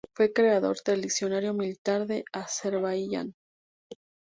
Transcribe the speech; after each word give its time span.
Fue 0.15 0.33
creador 0.33 0.77
del 0.83 1.03
diccionario 1.03 1.53
militar 1.53 2.07
en 2.09 2.23
Azerbaiyán. 2.33 3.35